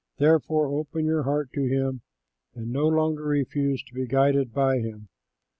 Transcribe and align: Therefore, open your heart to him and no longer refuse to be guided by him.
Therefore, 0.17 0.65
open 0.79 1.05
your 1.05 1.21
heart 1.21 1.53
to 1.53 1.61
him 1.67 2.01
and 2.55 2.71
no 2.73 2.87
longer 2.87 3.23
refuse 3.23 3.83
to 3.83 3.93
be 3.93 4.07
guided 4.07 4.51
by 4.51 4.79
him. 4.79 5.09